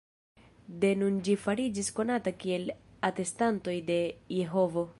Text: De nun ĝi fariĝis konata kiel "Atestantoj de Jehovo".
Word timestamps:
De 0.83 0.89
nun 1.01 1.19
ĝi 1.27 1.35
fariĝis 1.41 1.91
konata 1.99 2.33
kiel 2.45 2.65
"Atestantoj 3.11 3.77
de 3.91 3.99
Jehovo". 4.39 4.87